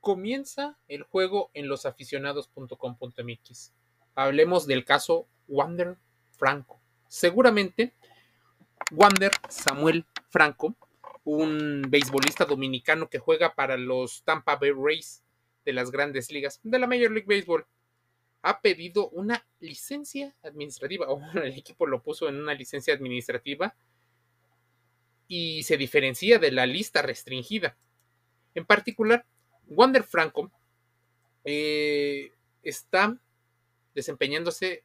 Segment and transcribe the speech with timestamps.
[0.00, 3.72] comienza el juego en losaficionados.com.mx.
[4.14, 5.96] Hablemos del caso Wander
[6.32, 6.80] Franco.
[7.08, 7.94] Seguramente
[8.90, 10.74] Wander Samuel Franco,
[11.24, 15.22] un beisbolista dominicano que juega para los Tampa Bay Rays
[15.64, 17.66] de las grandes ligas de la Major League Baseball,
[18.42, 23.76] ha pedido una licencia administrativa, o el equipo lo puso en una licencia administrativa
[25.28, 27.76] y se diferencia de la lista restringida.
[28.54, 29.26] En particular,
[29.70, 30.50] Wander Franco
[31.44, 33.16] eh, está
[33.94, 34.84] desempeñándose,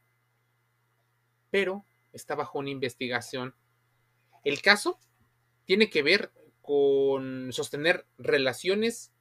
[1.49, 3.55] pero está bajo una investigación.
[4.43, 4.99] El caso
[5.65, 6.31] tiene que ver
[6.61, 9.11] con sostener relaciones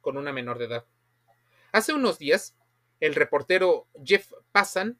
[0.00, 0.84] con una menor de edad.
[1.72, 2.56] Hace unos días,
[3.00, 4.98] el reportero Jeff Passan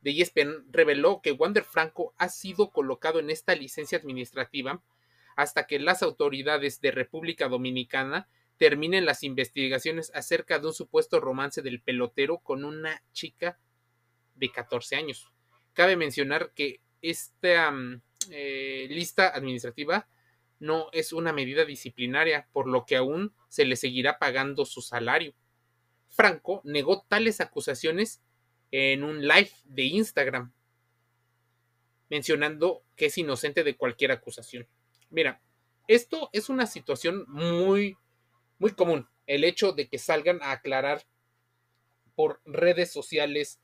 [0.00, 4.82] de ESPN reveló que Wander Franco ha sido colocado en esta licencia administrativa
[5.36, 8.28] hasta que las autoridades de República Dominicana
[8.62, 13.58] terminen las investigaciones acerca de un supuesto romance del pelotero con una chica
[14.36, 15.32] de 14 años.
[15.72, 20.06] Cabe mencionar que esta mm, eh, lista administrativa
[20.60, 25.34] no es una medida disciplinaria, por lo que aún se le seguirá pagando su salario.
[26.08, 28.22] Franco negó tales acusaciones
[28.70, 30.52] en un live de Instagram,
[32.08, 34.68] mencionando que es inocente de cualquier acusación.
[35.10, 35.42] Mira,
[35.88, 37.96] esto es una situación muy,
[38.62, 41.02] muy común, el hecho de que salgan a aclarar
[42.14, 43.58] por redes sociales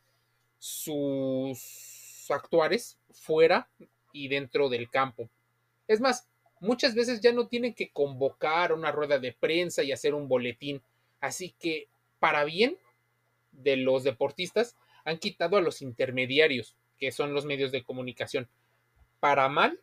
[0.59, 3.71] sus actuares fuera
[4.13, 5.31] y dentro del campo.
[5.87, 6.27] Es más,
[6.59, 10.83] muchas veces ya no tienen que convocar una rueda de prensa y hacer un boletín.
[11.21, 11.87] Así que,
[12.19, 12.77] para bien
[13.53, 18.49] de los deportistas, han quitado a los intermediarios, que son los medios de comunicación.
[19.21, 19.81] Para mal,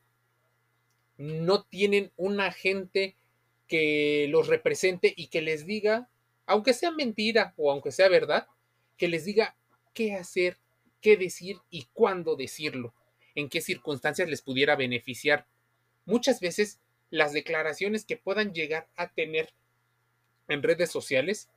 [1.16, 3.16] no tienen un agente
[3.68, 6.10] que los represente y que les diga,
[6.46, 8.48] aunque sea mentira o aunque sea verdad,
[8.98, 9.56] que les diga
[9.94, 10.58] qué hacer,
[11.02, 12.94] qué decir y cuándo decirlo,
[13.34, 15.48] en qué circunstancias les pudiera beneficiar
[16.06, 19.54] muchas veces las declaraciones que puedan llegar a tener
[20.48, 21.50] en redes sociales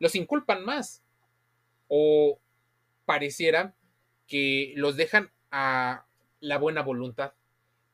[0.00, 1.02] los inculpan más
[1.88, 2.38] o
[3.04, 3.74] pareciera
[4.26, 6.06] que los dejan a
[6.40, 7.34] la buena voluntad.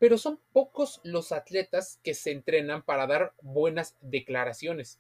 [0.01, 4.99] Pero son pocos los atletas que se entrenan para dar buenas declaraciones.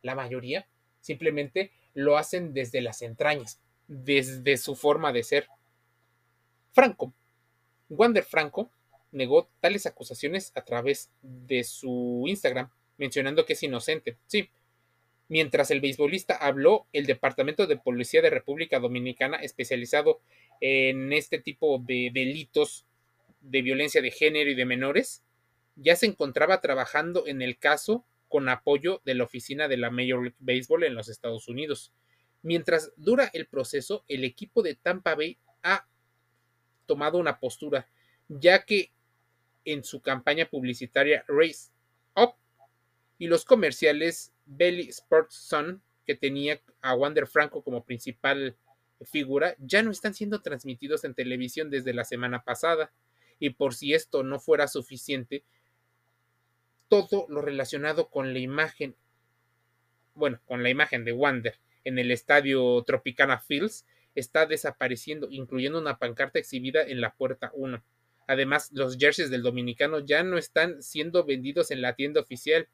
[0.00, 0.66] La mayoría
[1.00, 5.48] simplemente lo hacen desde las entrañas, desde su forma de ser.
[6.72, 7.12] Franco,
[7.90, 8.70] Wander Franco,
[9.12, 14.16] negó tales acusaciones a través de su Instagram, mencionando que es inocente.
[14.26, 14.48] Sí.
[15.28, 20.20] Mientras el beisbolista habló, el Departamento de Policía de República Dominicana, especializado
[20.62, 22.86] en este tipo de delitos
[23.48, 25.22] de violencia de género y de menores,
[25.76, 30.22] ya se encontraba trabajando en el caso con apoyo de la oficina de la Major
[30.22, 31.92] League Baseball en los Estados Unidos.
[32.42, 35.86] Mientras dura el proceso, el equipo de Tampa Bay ha
[36.86, 37.88] tomado una postura,
[38.28, 38.92] ya que
[39.64, 41.70] en su campaña publicitaria Race
[42.14, 42.34] Up
[43.18, 48.56] y los comerciales Belly Sports Sun que tenía a Wander Franco como principal
[49.02, 52.90] figura ya no están siendo transmitidos en televisión desde la semana pasada
[53.38, 55.44] y por si esto no fuera suficiente
[56.88, 58.96] todo lo relacionado con la imagen
[60.14, 65.98] bueno, con la imagen de Wander en el estadio Tropicana Fields está desapareciendo, incluyendo una
[65.98, 67.82] pancarta exhibida en la puerta 1.
[68.26, 72.68] Además, los jerseys del dominicano ya no están siendo vendidos en la tienda oficial.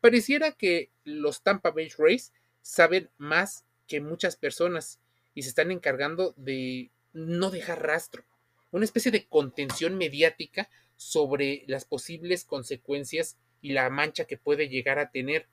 [0.00, 5.00] Pareciera que los Tampa Bay Rays saben más que muchas personas
[5.34, 8.24] y se están encargando de no dejar rastro.
[8.70, 14.98] Una especie de contención mediática sobre las posibles consecuencias y la mancha que puede llegar
[14.98, 15.46] a tener.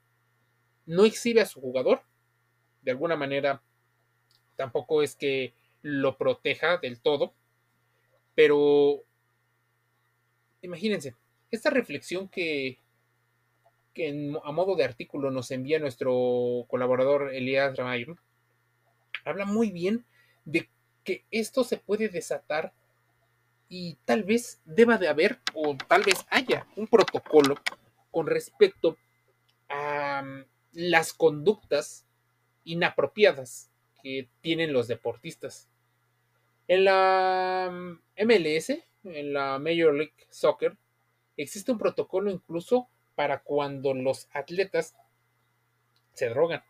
[0.84, 2.02] No exhibe a su jugador.
[2.82, 3.62] De alguna manera,
[4.56, 7.34] tampoco es que lo proteja del todo.
[8.34, 9.04] Pero
[10.62, 11.14] imagínense,
[11.50, 12.78] esta reflexión que,
[14.44, 18.16] a modo de artículo nos envía nuestro colaborador Elías Ramayo,
[19.24, 20.04] habla muy bien
[20.44, 20.68] de
[21.02, 22.74] que esto se puede desatar
[23.68, 27.56] y tal vez deba de haber o tal vez haya un protocolo
[28.10, 28.96] con respecto
[29.68, 32.06] a mm, las conductas
[32.64, 33.70] inapropiadas
[34.02, 35.68] que tienen los deportistas.
[36.68, 37.70] En la
[38.18, 38.70] MLS
[39.02, 40.76] mm, en la Major League Soccer,
[41.36, 44.94] existe un protocolo incluso para cuando los atletas
[46.12, 46.62] se drogan.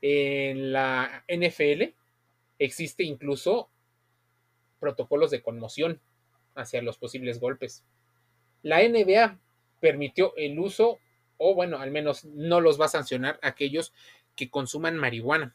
[0.00, 1.94] En la NFL
[2.58, 3.70] existe incluso
[4.78, 6.00] protocolos de conmoción
[6.54, 7.84] hacia los posibles golpes.
[8.62, 9.38] La NBA
[9.80, 10.98] permitió el uso
[11.38, 13.92] o bueno, al menos no los va a sancionar aquellos
[14.34, 15.54] que consuman marihuana.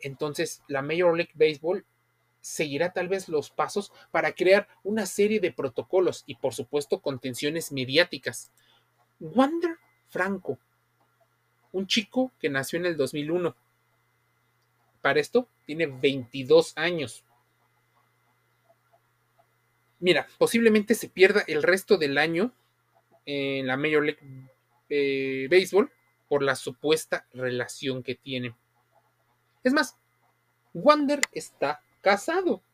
[0.00, 1.86] Entonces, la Major League Baseball
[2.40, 7.70] seguirá tal vez los pasos para crear una serie de protocolos y por supuesto contenciones
[7.70, 8.50] mediáticas.
[9.20, 10.58] Wander Franco,
[11.70, 13.54] un chico que nació en el 2001.
[15.00, 17.24] Para esto tiene 22 años.
[20.02, 22.52] Mira, posiblemente se pierda el resto del año
[23.24, 24.18] en la Major League
[24.88, 25.92] eh, Baseball
[26.28, 28.56] por la supuesta relación que tiene.
[29.62, 29.96] Es más,
[30.74, 32.64] Wander está casado.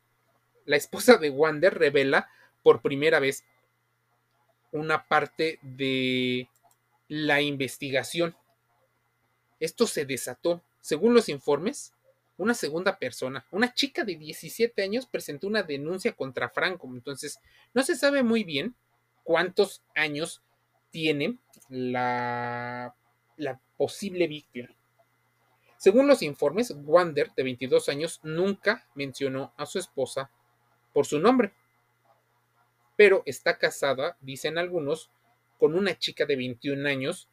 [0.64, 2.30] La esposa de Wander revela
[2.62, 3.44] por primera vez
[4.72, 6.48] una parte de
[7.08, 8.34] la investigación.
[9.60, 10.62] Esto se desató.
[10.80, 11.92] Según los informes,
[12.38, 16.88] una segunda persona, una chica de 17 años, presentó una denuncia contra Franco.
[16.88, 17.40] Entonces,
[17.74, 18.74] no se sabe muy bien
[19.24, 20.42] cuántos años
[20.90, 21.36] tiene
[21.68, 22.94] la,
[23.76, 24.68] posible víctima.
[25.76, 30.30] Según los informes, Wander, de 22 años, nunca mencionó a su esposa
[30.92, 31.52] por su nombre,
[32.96, 35.10] pero está casada, dicen algunos,
[35.58, 37.28] con una chica de 21 años,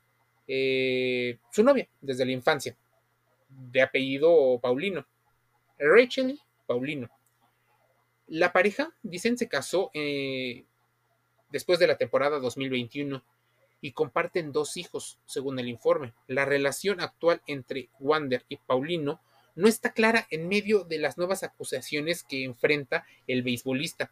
[0.47, 2.77] eh, su novia desde la infancia,
[3.71, 5.05] de apellido Paulino,
[5.77, 7.09] Rachel Paulino.
[8.27, 10.65] La pareja, dicen, se casó eh,
[11.49, 13.23] después de la temporada 2021
[13.81, 16.13] y comparten dos hijos, según el informe.
[16.27, 19.21] La relación actual entre Wander y Paulino
[19.53, 24.11] no está clara en medio de las nuevas acusaciones que enfrenta el beisbolista.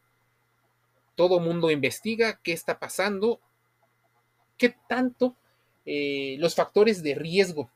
[1.15, 3.41] Todo mundo investiga qué está pasando,
[4.57, 5.35] qué tanto
[5.85, 7.69] eh, los factores de riesgo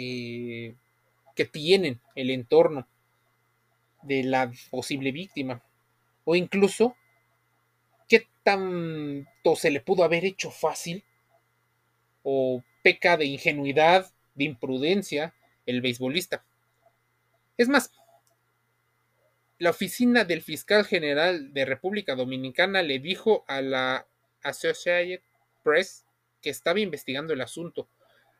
[0.00, 0.76] eh,
[1.34, 2.86] que tienen el entorno
[4.02, 5.60] de la posible víctima
[6.24, 6.94] o incluso
[8.08, 11.02] qué tanto se le pudo haber hecho fácil
[12.22, 15.34] o peca de ingenuidad, de imprudencia
[15.66, 16.44] el beisbolista.
[17.56, 17.90] Es más,
[19.58, 24.06] la oficina del fiscal general de República Dominicana le dijo a la
[24.44, 25.22] Associated
[25.64, 26.04] Press
[26.40, 27.88] que estaba investigando el asunto.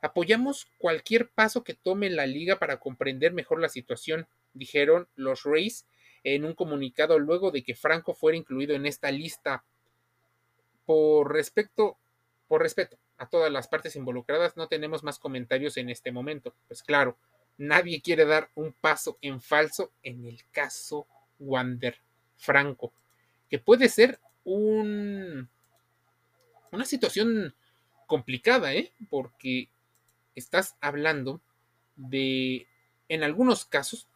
[0.00, 5.86] Apoyamos cualquier paso que tome la liga para comprender mejor la situación, dijeron los Rays
[6.24, 9.64] en un comunicado luego de que Franco fuera incluido en esta lista
[10.84, 11.34] por
[12.48, 16.54] por respeto a todas las partes involucradas, no tenemos más comentarios en este momento.
[16.68, 17.18] Pues claro,
[17.58, 21.06] nadie quiere dar un paso en falso en el caso
[21.38, 21.98] Wander
[22.36, 22.92] Franco,
[23.50, 25.48] que puede ser un,
[26.70, 27.54] una situación
[28.06, 28.92] complicada, ¿eh?
[29.10, 29.68] Porque
[30.38, 31.40] estás hablando
[31.96, 32.66] de,
[33.08, 34.08] en algunos casos,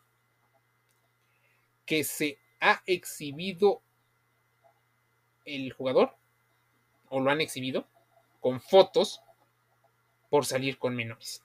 [1.84, 3.82] que se ha exhibido
[5.44, 6.16] el jugador
[7.08, 7.86] o lo han exhibido
[8.40, 9.20] con fotos
[10.30, 11.42] por salir con menores.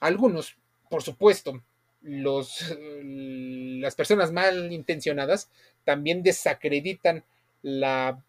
[0.00, 0.56] Algunos,
[0.88, 1.62] por supuesto,
[2.02, 5.50] los, las personas mal intencionadas
[5.84, 7.24] también desacreditan
[7.62, 8.22] la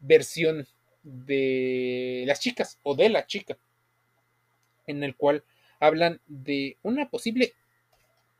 [0.00, 0.66] versión
[1.02, 3.56] de las chicas o de la chica,
[4.86, 5.44] en el cual
[5.80, 7.54] hablan de una posible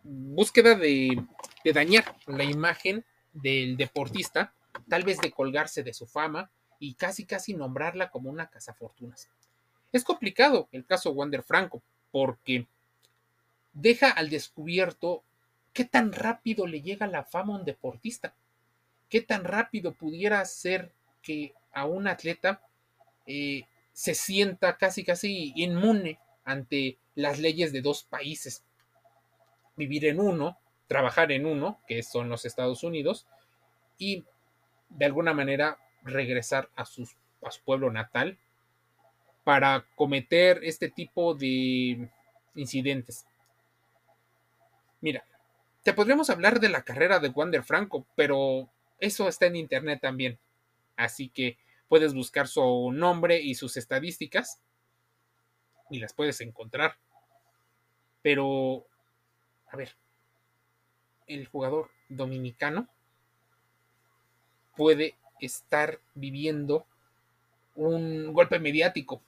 [0.02, 1.22] búsqueda de,
[1.64, 4.52] de dañar la imagen del deportista
[4.88, 9.28] tal vez de colgarse de su fama y casi casi nombrarla como una cazafortunas.
[9.92, 12.66] Es complicado el caso Wander Franco, porque
[13.72, 15.22] deja al descubierto
[15.72, 18.34] qué tan rápido le llega la fama a un deportista,
[19.08, 22.62] qué tan rápido pudiera ser que a un atleta
[23.26, 28.64] eh, se sienta casi casi inmune ante las leyes de dos países.
[29.76, 33.26] Vivir en uno, trabajar en uno, que son los Estados Unidos,
[33.98, 34.24] y
[34.88, 37.06] de alguna manera regresar a, su
[37.64, 38.38] pueblo natal
[39.44, 42.08] para cometer este tipo de
[42.54, 43.26] incidentes.
[45.00, 45.24] Mira,
[45.82, 50.38] te podríamos hablar de la carrera de Wander Franco, pero eso está en internet también.
[50.96, 54.60] Así que puedes buscar su nombre y sus estadísticas
[55.90, 56.96] y las puedes encontrar.
[58.22, 58.86] Pero,
[59.68, 59.94] a ver,
[61.26, 62.88] el jugador dominicano
[64.76, 66.86] puede estar viviendo
[67.74, 69.20] un golpe mediático.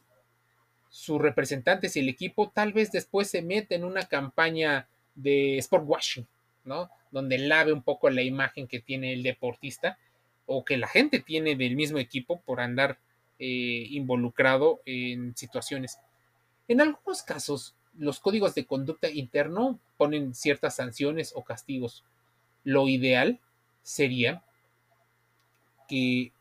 [0.91, 5.85] Sus representantes y el equipo tal vez después se meten en una campaña de sport
[5.87, 6.27] washing,
[6.65, 6.91] ¿no?
[7.11, 9.99] Donde lave un poco la imagen que tiene el deportista
[10.47, 12.99] o que la gente tiene del mismo equipo por andar
[13.39, 15.99] eh, involucrado en situaciones.
[16.69, 22.05] En algunos casos, los códigos de conducta interno ponen ciertas sanciones o castigos.
[22.63, 23.41] Lo ideal
[23.83, 24.45] sería
[25.89, 26.33] que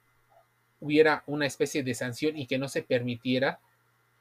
[0.80, 3.60] hubiera una especie de sanción y que no se permitiera,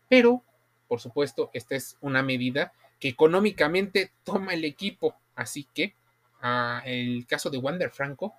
[0.09, 0.43] pero
[0.89, 5.95] por supuesto esta es una medida que económicamente toma el equipo, así que
[6.41, 8.35] ah, el caso de Wander Franco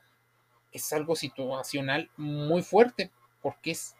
[0.72, 3.96] es algo situacional muy fuerte porque es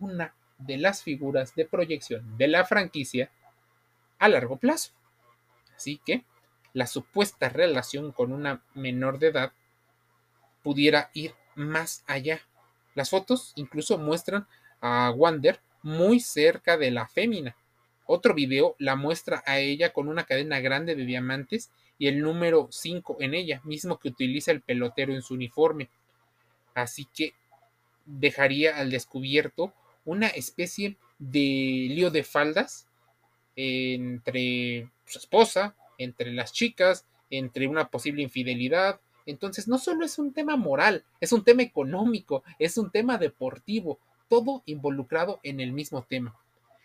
[0.00, 3.30] una de las figuras de proyección de la franquicia
[4.18, 4.92] a largo plazo.
[5.76, 6.24] Así que
[6.72, 9.52] la supuesta relación con una menor de edad
[10.62, 12.40] pudiera ir más allá.
[12.94, 14.46] Las fotos incluso muestran
[14.80, 17.56] a Wander muy cerca de la fémina.
[18.06, 22.68] Otro video la muestra a ella con una cadena grande de diamantes y el número
[22.70, 25.90] 5 en ella, mismo que utiliza el pelotero en su uniforme.
[26.74, 27.34] Así que
[28.04, 29.72] dejaría al descubierto
[30.04, 31.38] una especie de
[31.90, 32.86] lío de faldas
[33.56, 39.00] entre su esposa, entre las chicas, entre una posible infidelidad.
[39.26, 43.98] Entonces no solo es un tema moral, es un tema económico, es un tema deportivo,
[44.28, 46.36] todo involucrado en el mismo tema.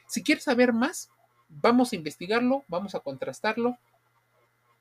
[0.08, 1.10] Si quieres saber más,
[1.50, 3.78] vamos a investigarlo, vamos a contrastarlo.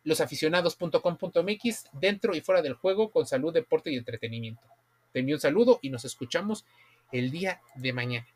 [0.05, 4.63] Losaficionados.com.mx dentro y fuera del juego con salud, deporte y entretenimiento.
[5.13, 6.65] Te envío un saludo y nos escuchamos
[7.13, 8.27] el día de mañana.